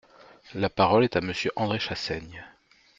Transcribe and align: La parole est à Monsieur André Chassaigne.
La 0.55 0.71
parole 0.71 1.03
est 1.03 1.15
à 1.15 1.21
Monsieur 1.21 1.51
André 1.55 1.77
Chassaigne. 1.77 2.43